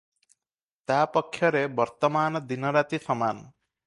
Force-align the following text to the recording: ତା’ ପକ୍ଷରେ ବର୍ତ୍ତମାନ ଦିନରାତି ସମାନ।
ତା’ 0.91 0.95
ପକ୍ଷରେ 1.17 1.61
ବର୍ତ୍ତମାନ 1.79 2.41
ଦିନରାତି 2.53 3.01
ସମାନ। 3.05 3.45